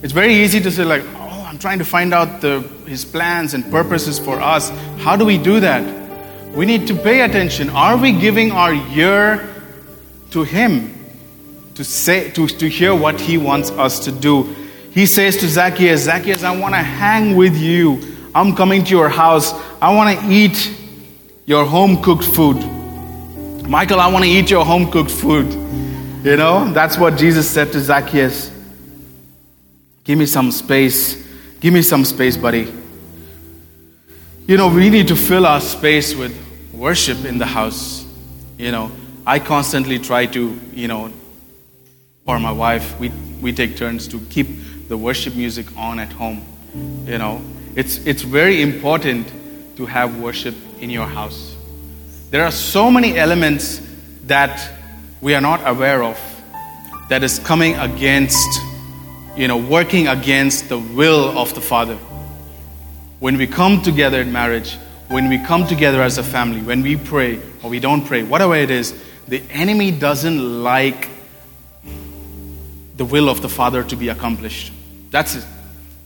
[0.02, 3.54] It's very easy to say, like, oh, I'm trying to find out the, his plans
[3.54, 4.68] and purposes for us.
[4.98, 5.99] How do we do that?
[6.52, 7.70] We need to pay attention.
[7.70, 9.48] Are we giving our ear
[10.32, 10.94] to him
[11.74, 14.42] to say to, to hear what he wants us to do?
[14.90, 18.00] He says to Zacchaeus, Zacchaeus, I want to hang with you.
[18.34, 19.52] I'm coming to your house.
[19.80, 20.76] I want to eat
[21.46, 22.56] your home cooked food.
[23.68, 25.52] Michael, I want to eat your home cooked food.
[26.24, 28.50] You know, that's what Jesus said to Zacchaeus.
[30.02, 31.24] Give me some space.
[31.60, 32.79] Give me some space, buddy.
[34.50, 36.36] You know, we need to fill our space with
[36.72, 38.04] worship in the house.
[38.58, 38.90] You know,
[39.24, 41.12] I constantly try to, you know,
[42.26, 43.10] or my wife, we,
[43.40, 44.48] we take turns to keep
[44.88, 46.42] the worship music on at home,
[47.06, 47.40] you know.
[47.76, 49.28] it's, it's very important
[49.76, 51.54] to have worship in your house.
[52.30, 53.80] There are so many elements
[54.24, 54.68] that
[55.20, 56.18] we are not aware of
[57.08, 58.48] that is coming against,
[59.36, 61.96] you know, working against the will of the Father.
[63.20, 64.76] When we come together in marriage,
[65.08, 68.56] when we come together as a family, when we pray or we don't pray, whatever
[68.56, 68.94] it is,
[69.28, 71.10] the enemy doesn't like
[72.96, 74.72] the will of the Father to be accomplished.
[75.10, 75.44] That's it.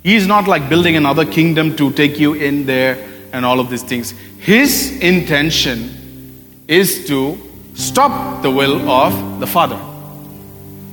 [0.03, 2.99] He's not like building another kingdom to take you in there
[3.33, 4.11] and all of these things.
[4.41, 6.35] His intention
[6.67, 7.39] is to
[7.75, 9.81] stop the will of the Father.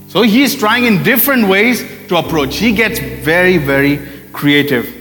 [0.07, 2.57] So he's trying in different ways to approach.
[2.57, 3.99] He gets very, very
[4.31, 5.00] creative.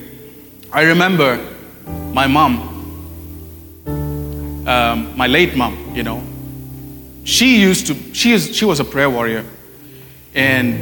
[0.72, 1.36] I remember
[2.12, 2.60] my mom,
[4.68, 6.22] um, my late mom, you know,
[7.24, 9.44] she used to, she, is, she was a prayer warrior.
[10.32, 10.78] And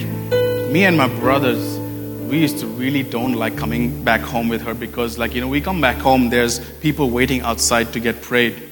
[0.71, 1.79] me and my brothers,
[2.29, 5.49] we used to really don't like coming back home with her because, like, you know,
[5.49, 8.71] we come back home, there's people waiting outside to get prayed.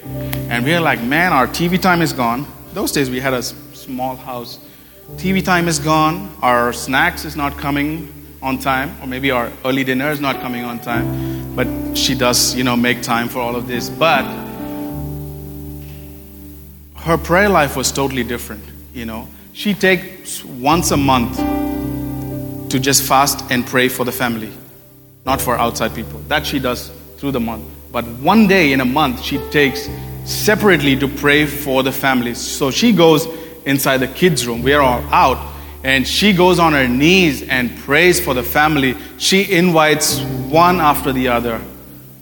[0.51, 2.47] And we're like, man, our TV time is gone.
[2.75, 4.61] Those days we had a small house.
[5.17, 8.13] TV time is gone, our snacks is not coming
[8.47, 11.55] on time, or maybe our early dinner is not coming on time.
[11.57, 11.67] But
[11.99, 13.91] she does, you know, make time for all of this.
[13.91, 14.25] But
[16.99, 18.63] her prayer life was totally different,
[18.95, 19.27] you know.
[19.53, 21.37] She takes once a month
[22.71, 24.53] to just fast and pray for the family,
[25.25, 26.21] not for outside people.
[26.29, 27.65] That she does through the month.
[27.91, 29.89] But one day in a month, she takes
[30.25, 32.35] separately to pray for the family.
[32.35, 33.27] So she goes
[33.65, 34.63] inside the kids' room.
[34.63, 35.56] We are all out.
[35.87, 38.97] And she goes on her knees and prays for the family.
[39.19, 41.61] She invites one after the other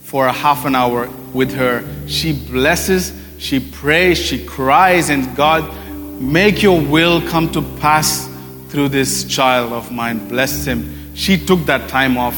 [0.00, 1.82] for a half an hour with her.
[2.06, 5.64] She blesses, she prays, she cries, and God,
[6.20, 8.28] make your will come to pass
[8.68, 10.28] through this child of mine.
[10.28, 11.14] Bless him.
[11.14, 12.36] She took that time off.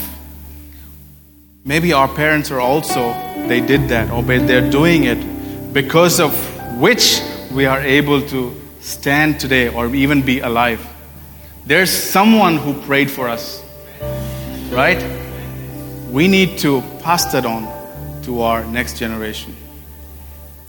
[1.64, 3.12] Maybe our parents are also,
[3.48, 6.32] they did that, or they're doing it because of
[6.80, 10.92] which we are able to stand today or even be alive.
[11.66, 13.60] There's someone who prayed for us,
[14.70, 15.04] right?
[16.12, 17.64] We need to pass that on
[18.22, 19.56] to our next generation,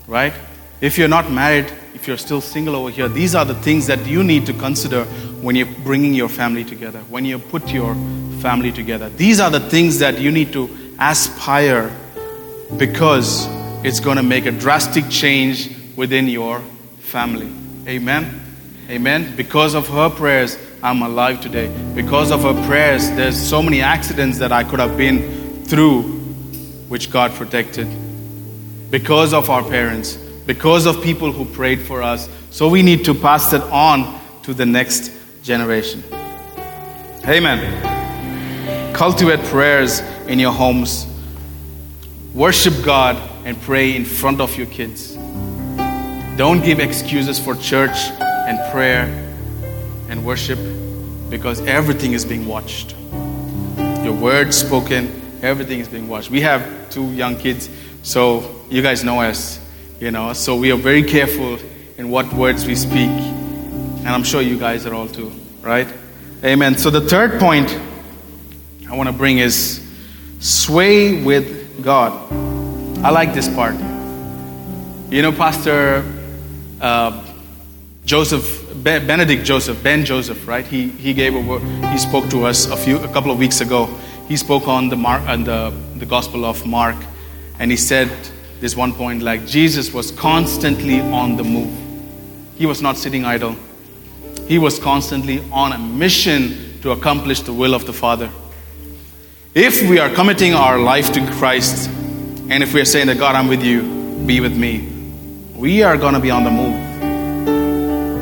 [0.08, 0.34] right?
[0.82, 4.08] If you're not married, if you're still single over here, these are the things that
[4.08, 5.04] you need to consider
[5.42, 7.94] when you're bringing your family together, when you put your
[8.40, 9.10] family together.
[9.10, 10.68] These are the things that you need to
[11.00, 11.96] aspire
[12.78, 13.46] because
[13.86, 16.60] it's going to make a drastic change within your
[17.02, 17.52] family.
[17.88, 18.42] Amen.
[18.90, 19.36] Amen.
[19.36, 21.74] Because of her prayers, I'm alive today.
[21.96, 26.04] Because of her prayers, there's so many accidents that I could have been through,
[26.88, 27.88] which God protected.
[28.92, 32.30] Because of our parents, because of people who prayed for us.
[32.52, 35.12] So we need to pass that on to the next
[35.44, 36.04] generation.
[37.28, 38.94] Amen.
[38.94, 41.08] Cultivate prayers in your homes.
[42.34, 45.16] Worship God and pray in front of your kids.
[46.38, 49.27] Don't give excuses for church and prayer
[50.10, 50.60] and worship
[51.30, 52.96] because everything is being watched.
[54.04, 56.30] Your words spoken, everything is being watched.
[56.30, 57.70] We have two young kids,
[58.04, 59.60] so you guys know us,
[60.00, 61.60] you know, so we are very careful
[61.98, 63.10] in what words we speak.
[63.10, 65.88] And I'm sure you guys are all too, right?
[66.44, 66.78] Amen.
[66.78, 67.78] So the third point
[68.90, 69.86] I want to bring is
[70.40, 72.14] sway with God.
[73.04, 73.76] I like this part.
[75.10, 76.04] You know, Pastor
[76.80, 77.24] uh,
[78.06, 80.66] Joseph, Benedict Joseph, Ben Joseph, right?
[80.66, 81.60] He, he gave a
[81.92, 83.86] he spoke to us a few, a couple of weeks ago.
[84.30, 86.96] He spoke on the Mark, on the, the Gospel of Mark,
[87.60, 88.10] and he said
[88.62, 91.78] this one point like Jesus was constantly on the move.
[92.56, 93.58] He was not sitting idle.
[94.48, 98.30] He was constantly on a mission to accomplish the will of the Father.
[99.54, 101.90] If we are committing our life to Christ,
[102.50, 103.82] and if we are saying that God, I'm with you,
[104.26, 104.88] be with me,
[105.54, 106.87] we are going to be on the move.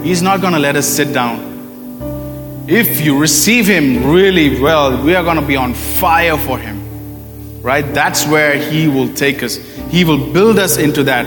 [0.06, 2.65] He's not going to let us sit down.
[2.70, 7.64] If you receive Him really well, we are going to be on fire for Him.
[7.64, 7.82] Right?
[7.91, 9.56] That's where He will take us.
[9.89, 11.26] He will build us into that.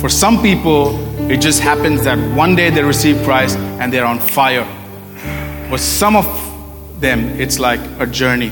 [0.00, 1.00] For some people,
[1.30, 4.66] it just happens that one day they receive Christ and they're on fire.
[5.70, 6.26] For some of
[7.00, 8.50] them, it's like a journey.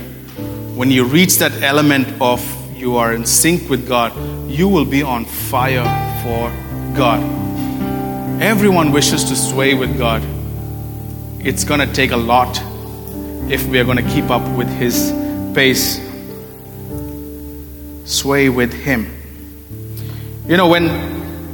[0.77, 2.41] When you reach that element of
[2.75, 4.16] you are in sync with God,
[4.49, 5.85] you will be on fire
[6.23, 6.51] for
[6.97, 7.47] God.
[8.41, 10.22] Everyone wishes to sway with God.
[11.45, 12.57] It's going to take a lot
[13.51, 15.12] if we are going to keep up with His
[15.55, 16.01] pace.
[18.05, 19.12] Sway with Him.
[20.47, 20.89] You know, when,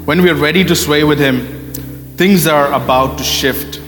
[0.05, 1.73] when we are ready to sway with Him,
[2.19, 3.81] things are about to shift.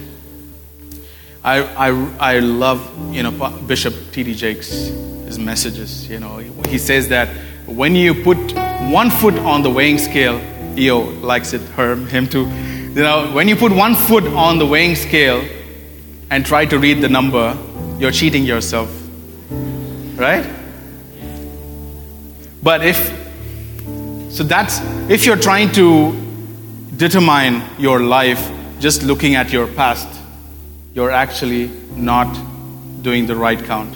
[1.44, 1.88] I, I,
[2.18, 4.34] I love, you know, Bishop T.D.
[4.34, 4.70] Jakes.
[5.26, 6.08] his messages.
[6.08, 7.28] You know, he says that
[7.66, 8.38] when you put
[8.90, 10.40] one foot on the weighing scale,
[10.78, 12.46] EO likes it, her, him too.
[12.96, 15.46] You know, when you put one foot on the weighing scale
[16.30, 17.54] and try to read the number,
[17.98, 18.88] you're cheating yourself.
[20.14, 20.48] Right?
[22.62, 22.96] But if,
[24.30, 24.80] so that's,
[25.10, 26.16] if you're trying to
[26.96, 30.08] determine your life just looking at your past,
[30.94, 31.66] you're actually
[31.96, 32.34] not
[33.02, 33.94] doing the right count.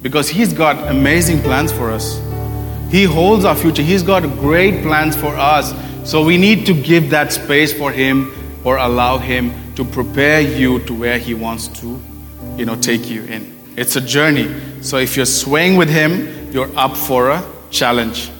[0.00, 2.18] Because He's got amazing plans for us.
[2.90, 3.82] He holds our future.
[3.82, 5.74] He's got great plans for us.
[6.04, 8.32] So we need to give that space for Him
[8.64, 12.00] or allow Him to prepare you to where He wants to,
[12.56, 13.56] you know, take you in.
[13.76, 14.52] It's a journey.
[14.82, 18.30] So if you're swaying with Him, you're up for a challenge.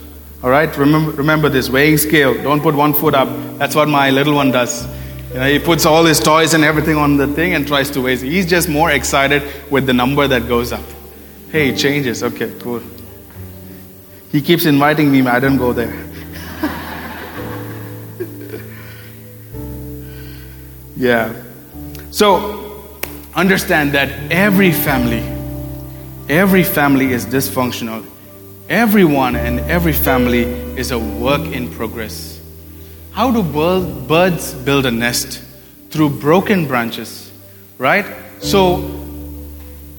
[0.43, 0.77] All right?
[0.77, 2.35] Remember, remember this weighing scale.
[2.43, 3.29] Don't put one foot up.
[3.59, 4.85] That's what my little one does.
[5.33, 8.03] You know, he puts all his toys and everything on the thing and tries to
[8.03, 8.17] weigh.
[8.17, 10.85] He's just more excited with the number that goes up.
[11.51, 12.23] Hey, it changes.
[12.23, 12.83] Okay, cool.
[14.31, 15.23] He keeps inviting me.
[15.27, 16.12] I don't go there.
[21.03, 21.35] Yeah.
[22.13, 22.89] So,
[23.35, 25.23] understand that every family,
[26.29, 28.07] every family is dysfunctional.
[28.69, 30.45] Everyone and every family
[30.79, 32.41] is a work in progress.
[33.11, 35.43] How do birds build a nest?
[35.91, 37.33] Through broken branches,
[37.79, 38.07] right?
[38.41, 38.79] So,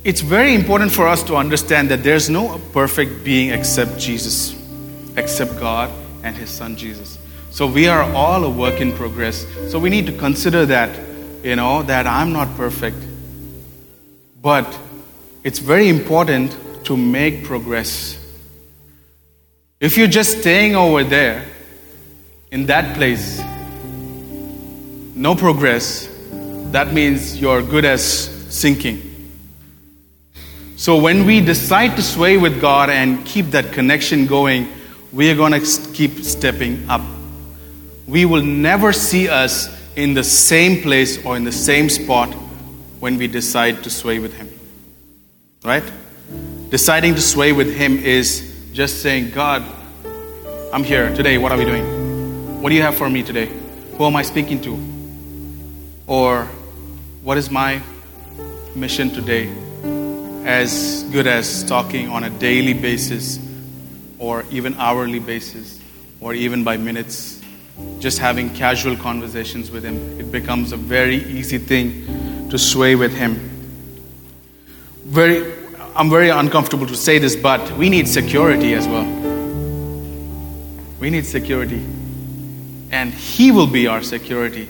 [0.06, 4.56] it's very important for us to understand that there's no perfect being except Jesus,
[5.18, 5.92] except God
[6.24, 7.18] and His Son Jesus.
[7.54, 9.46] So we are all a work in progress.
[9.70, 10.90] So we need to consider that,
[11.44, 12.98] you know, that I'm not perfect.
[14.42, 14.66] But
[15.44, 18.18] it's very important to make progress.
[19.80, 21.46] If you're just staying over there,
[22.52, 23.40] in that place,
[25.14, 26.10] no progress,
[26.72, 28.04] that means you're good as
[28.52, 29.00] sinking.
[30.76, 34.70] So when we decide to sway with God and keep that connection going,
[35.12, 37.04] we are going to keep stepping up.
[38.08, 42.34] We will never see us in the same place or in the same spot
[43.00, 44.50] when we decide to sway with Him.
[45.64, 45.84] Right?
[46.70, 49.64] Deciding to sway with Him is just saying, God,
[50.74, 51.38] I'm here today.
[51.38, 52.62] What are we doing?
[52.62, 53.50] What do you have for me today?
[53.98, 54.78] Who am I speaking to?
[56.08, 56.46] Or
[57.22, 57.82] what is my
[58.76, 59.50] mission today?
[60.46, 63.40] as good as talking on a daily basis
[64.20, 65.80] or even hourly basis
[66.20, 67.33] or even by minutes
[68.00, 73.14] just having casual conversations with him it becomes a very easy thing to sway with
[73.16, 73.36] him
[75.06, 75.54] very
[75.96, 79.06] i'm very uncomfortable to say this but we need security as well
[81.00, 81.84] we need security
[82.92, 84.68] and he will be our security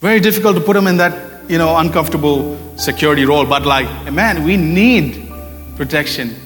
[0.00, 4.44] very difficult to put him in that you know, uncomfortable security role, but like, man,
[4.44, 5.28] we need
[5.74, 6.36] protection.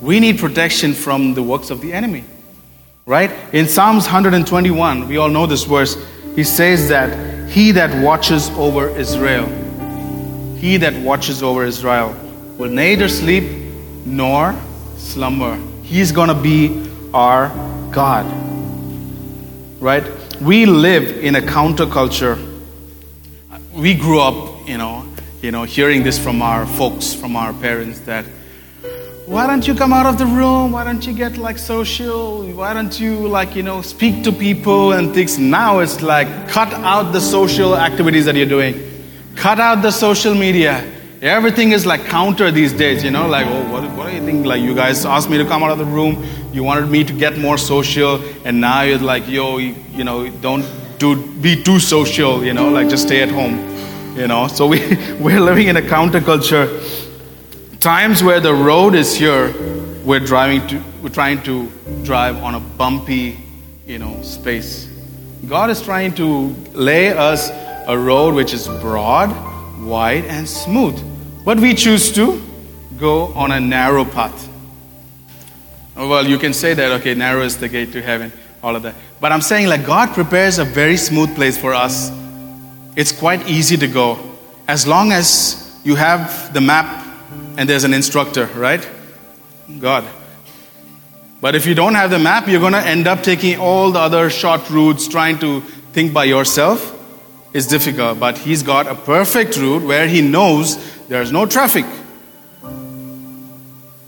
[0.00, 2.22] We need protection from the works of the enemy.
[3.04, 3.30] Right?
[3.52, 5.96] In Psalms 121, we all know this verse,
[6.34, 9.46] he says that he that watches over Israel,
[10.56, 12.14] he that watches over Israel
[12.58, 13.44] will neither sleep
[14.04, 14.54] nor
[14.96, 15.58] slumber.
[15.82, 17.48] He's going to be our
[17.90, 18.26] God.
[19.80, 20.04] Right?
[20.40, 22.38] We live in a counterculture.
[23.72, 25.06] We grew up you know,
[25.40, 28.24] you know, hearing this from our folks, from our parents, that
[29.26, 30.72] why don't you come out of the room?
[30.72, 32.42] Why don't you get like social?
[32.54, 35.38] Why don't you like, you know, speak to people and things?
[35.38, 38.74] Now it's like cut out the social activities that you're doing.
[39.36, 40.84] Cut out the social media.
[41.22, 44.44] Everything is like counter these days, you know, like, oh, what, what do you think?
[44.44, 46.26] Like, you guys asked me to come out of the room.
[46.52, 48.20] You wanted me to get more social.
[48.44, 50.66] And now you're like, yo, you, you know, don't
[50.98, 53.56] do, be too social, you know, like just stay at home.
[54.16, 54.80] You know, so we,
[55.20, 57.11] we're living in a counterculture.
[57.82, 59.52] Times where the road is here,
[60.04, 61.68] we're driving to, we're trying to
[62.04, 63.36] drive on a bumpy,
[63.86, 64.88] you know, space.
[65.48, 67.50] God is trying to lay us
[67.88, 69.30] a road which is broad,
[69.84, 70.96] wide, and smooth.
[71.44, 72.40] But we choose to
[72.98, 74.48] go on a narrow path.
[75.96, 78.84] Oh, well, you can say that, okay, narrow is the gate to heaven, all of
[78.84, 78.94] that.
[79.20, 82.10] But I'm saying, like, God prepares a very smooth place for us
[82.94, 84.18] it's quite easy to go
[84.68, 87.01] as long as you have the map
[87.56, 88.86] and there's an instructor, right?
[89.78, 90.04] God.
[91.40, 93.98] But if you don't have the map, you're going to end up taking all the
[93.98, 95.60] other short routes, trying to
[95.92, 96.98] think by yourself.
[97.52, 100.78] It's difficult, but He's got a perfect route where He knows
[101.08, 101.84] there's no traffic.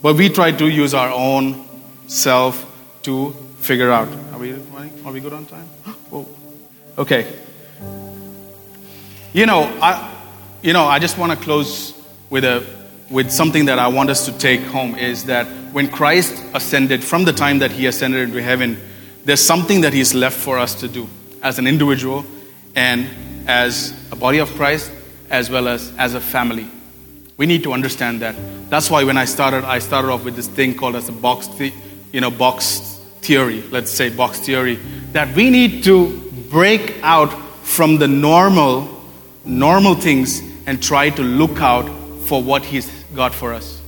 [0.00, 1.66] But we try to use our own
[2.06, 2.64] self
[3.02, 4.08] to figure out.
[4.32, 4.92] Are we running?
[5.04, 5.64] Are we good on time?
[6.10, 6.26] Whoa.
[6.98, 7.30] Okay.
[9.32, 10.14] You know, I,
[10.62, 11.92] you know, I just want to close
[12.30, 12.64] with a
[13.10, 17.24] with something that I want us to take home is that when Christ ascended, from
[17.24, 18.78] the time that he ascended into heaven,
[19.24, 21.08] there's something that he's left for us to do
[21.42, 22.24] as an individual
[22.74, 23.08] and
[23.46, 24.90] as a body of Christ,
[25.30, 26.66] as well as as a family.
[27.36, 28.36] We need to understand that.
[28.70, 31.48] That's why when I started, I started off with this thing called as a box,
[31.48, 31.72] the,
[32.12, 33.62] you know, box theory.
[33.70, 34.76] Let's say box theory.
[35.12, 36.16] That we need to
[36.50, 37.32] break out
[37.64, 38.88] from the normal,
[39.44, 41.88] normal things and try to look out
[42.26, 43.80] for what He's got for us.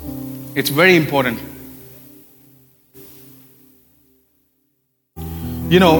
[0.54, 1.38] It's very important.
[5.68, 5.98] You know,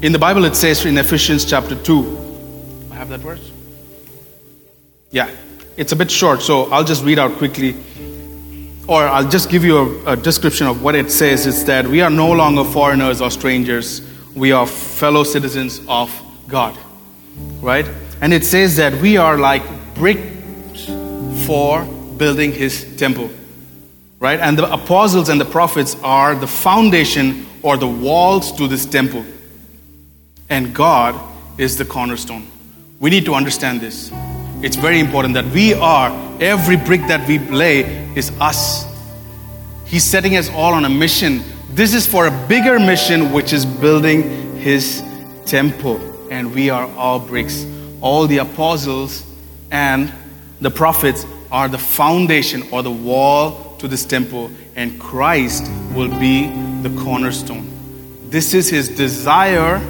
[0.00, 3.50] in the Bible it says in Ephesians chapter 2, I have that verse?
[5.10, 5.30] Yeah,
[5.76, 7.76] it's a bit short, so I'll just read out quickly.
[8.88, 11.46] Or I'll just give you a, a description of what it says.
[11.46, 14.00] It's that we are no longer foreigners or strangers,
[14.34, 16.10] we are fellow citizens of
[16.48, 16.76] God.
[17.60, 17.88] Right?
[18.20, 19.62] And it says that we are like
[19.94, 20.35] bricks
[21.46, 21.84] for
[22.18, 23.30] building his temple.
[24.18, 24.40] Right?
[24.40, 29.24] And the apostles and the prophets are the foundation or the walls to this temple.
[30.48, 31.14] And God
[31.58, 32.46] is the cornerstone.
[32.98, 34.10] We need to understand this.
[34.62, 37.80] It's very important that we are, every brick that we lay
[38.16, 38.86] is us.
[39.84, 41.42] He's setting us all on a mission.
[41.70, 45.02] This is for a bigger mission, which is building His
[45.44, 46.00] temple.
[46.30, 47.66] And we are all bricks.
[48.00, 49.24] All the apostles
[49.70, 50.12] and
[50.60, 51.26] the prophets
[51.56, 56.48] are the foundation or the wall to this temple, and Christ will be
[56.82, 57.66] the cornerstone.
[58.28, 59.80] This is His desire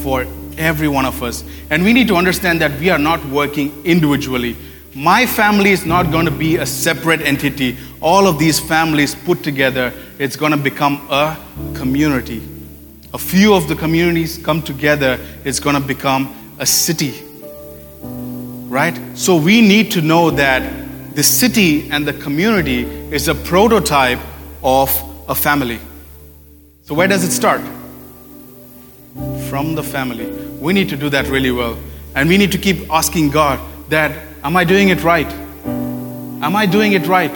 [0.00, 0.26] for
[0.58, 1.44] every one of us.
[1.70, 4.56] And we need to understand that we are not working individually.
[4.92, 7.76] My family is not going to be a separate entity.
[8.00, 11.38] All of these families put together, it's going to become a
[11.74, 12.42] community.
[13.12, 17.22] A few of the communities come together, it's going to become a city.
[18.02, 18.98] Right?
[19.14, 20.83] So we need to know that
[21.14, 22.82] the city and the community
[23.14, 24.18] is a prototype
[24.62, 24.90] of
[25.28, 25.78] a family.
[26.82, 27.60] So where does it start?
[29.48, 30.26] From the family.
[30.60, 31.78] We need to do that really well.
[32.14, 33.60] And we need to keep asking God
[33.90, 34.10] that,
[34.42, 35.30] am I doing it right?
[36.42, 37.34] Am I doing it right?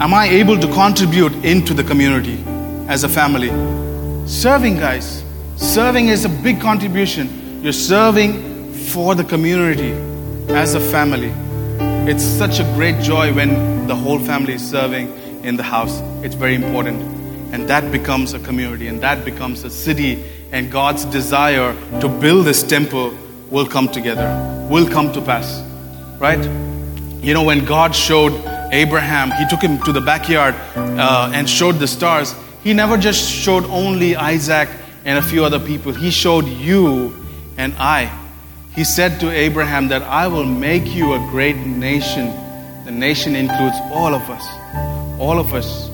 [0.00, 2.42] Am I able to contribute into the community
[2.88, 3.48] as a family?
[4.28, 5.24] Serving, guys.
[5.56, 7.62] Serving is a big contribution.
[7.62, 9.92] You're serving for the community
[10.54, 11.32] as a family.
[12.08, 15.08] It's such a great joy when the whole family is serving
[15.44, 16.00] in the house.
[16.24, 17.02] It's very important.
[17.52, 22.46] And that becomes a community, and that becomes a city, and God's desire to build
[22.46, 23.14] this temple
[23.50, 25.62] will come together, will come to pass.
[26.18, 26.42] Right?
[27.22, 28.32] You know, when God showed
[28.72, 32.34] Abraham, he took him to the backyard uh, and showed the stars.
[32.64, 34.68] He never just showed only Isaac
[35.04, 37.14] and a few other people, he showed you
[37.56, 38.29] and I.
[38.74, 42.26] He said to Abraham that I will make you a great nation.
[42.84, 44.46] The nation includes all of us.
[45.18, 45.90] All of us.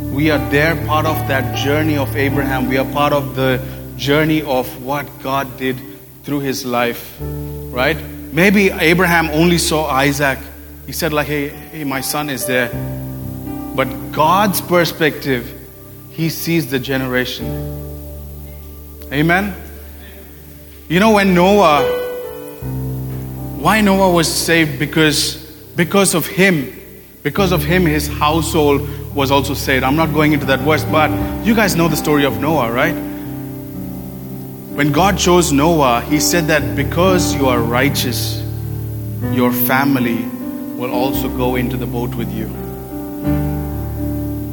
[0.00, 2.68] We are there, part of that journey of Abraham.
[2.68, 3.64] We are part of the
[3.96, 5.80] journey of what God did
[6.24, 7.16] through his life.
[7.20, 7.96] Right?
[8.32, 10.38] Maybe Abraham only saw Isaac.
[10.86, 12.68] He said, like, hey, hey, my son is there.
[13.74, 15.52] But God's perspective,
[16.10, 17.46] he sees the generation.
[19.12, 19.54] Amen?
[20.88, 21.97] You know, when Noah,
[23.60, 24.78] why Noah was saved?
[24.78, 25.36] Because,
[25.74, 26.74] because of him.
[27.22, 29.82] Because of him, his household was also saved.
[29.82, 31.10] I'm not going into that verse, but
[31.44, 32.94] you guys know the story of Noah, right?
[34.78, 38.40] When God chose Noah, he said that because you are righteous,
[39.32, 40.22] your family
[40.78, 42.46] will also go into the boat with you.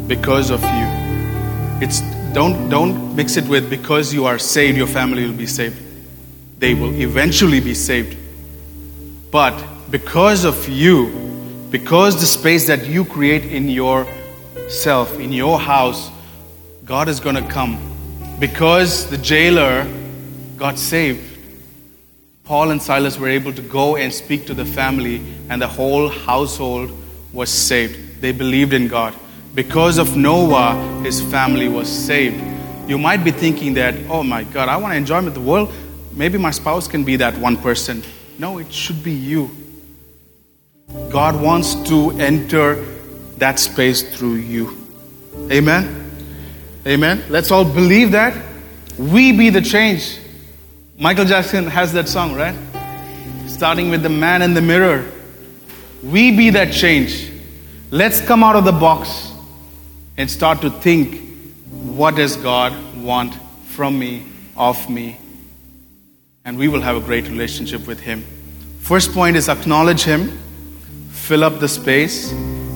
[0.08, 0.88] Because of you.
[1.80, 2.02] It's
[2.34, 5.80] don't don't mix it with because you are saved, your family will be saved.
[6.58, 8.18] They will eventually be saved.
[9.36, 9.62] But
[9.92, 11.10] because of you,
[11.70, 16.10] because the space that you create in yourself, in your house,
[16.86, 17.78] God is going to come.
[18.40, 19.86] Because the jailer
[20.56, 21.38] got saved,
[22.46, 26.08] Paul and Silas were able to go and speak to the family, and the whole
[26.08, 26.90] household
[27.34, 28.22] was saved.
[28.22, 29.14] They believed in God.
[29.54, 32.42] Because of Noah, his family was saved.
[32.90, 35.74] You might be thinking that, oh my God, I want to enjoy the world.
[36.14, 38.02] Maybe my spouse can be that one person.
[38.38, 39.50] No, it should be you.
[41.10, 42.76] God wants to enter
[43.38, 44.78] that space through you.
[45.52, 46.12] Amen?
[46.86, 47.24] Amen?
[47.30, 48.36] Let's all believe that.
[48.98, 50.20] We be the change.
[50.98, 52.56] Michael Jackson has that song, right?
[53.48, 55.10] Starting with the man in the mirror.
[56.04, 57.32] We be that change.
[57.92, 59.32] Let's come out of the box
[60.18, 61.22] and start to think
[61.72, 63.36] what does God want
[63.68, 64.26] from me,
[64.56, 65.18] of me,
[66.46, 68.24] and we will have a great relationship with Him.
[68.80, 70.40] First point is acknowledge Him.
[71.10, 72.32] fill up the space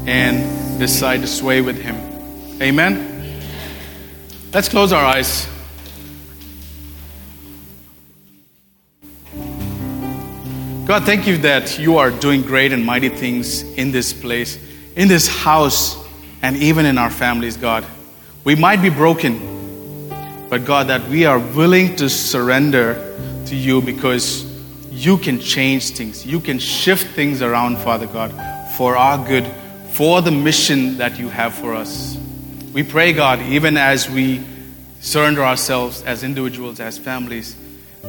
[0.08, 1.96] and decide to sway with Him.
[2.64, 3.40] Amen?
[4.52, 5.48] Let's close our eyes.
[10.88, 14.58] God, thank you that you are doing great and mighty things in this place,
[14.96, 15.96] in this house,
[16.42, 17.86] and even in our families, God.
[18.44, 20.10] We might be broken,
[20.50, 23.09] but God, that we are willing to surrender
[23.50, 24.46] to you because
[24.92, 26.26] you can change things.
[26.26, 28.32] You can shift things around, Father God,
[28.76, 29.46] for our good,
[29.92, 32.18] for the mission that you have for us.
[32.74, 34.44] We pray, God, even as we
[35.02, 37.56] surrender ourselves as individuals, as families,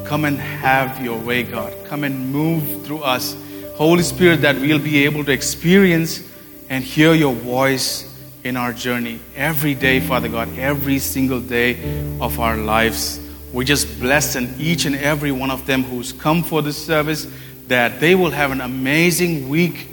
[0.04, 1.74] come and have your way, God.
[1.86, 3.36] Come and move through us.
[3.76, 6.22] Holy Spirit, that we'll be able to experience
[6.68, 8.06] and hear your voice
[8.44, 13.19] in our journey every day, Father God, every single day of our lives.
[13.52, 17.26] We just bless and each and every one of them who's come for this service
[17.68, 19.88] that they will have an amazing week,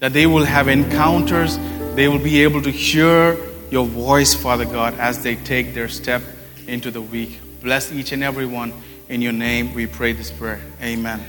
[0.00, 1.58] that they will have encounters,
[1.94, 3.38] they will be able to hear
[3.70, 6.22] your voice, Father God, as they take their step
[6.66, 7.40] into the week.
[7.62, 8.72] Bless each and every one.
[9.08, 10.60] In your name, we pray this prayer.
[10.82, 11.24] Amen.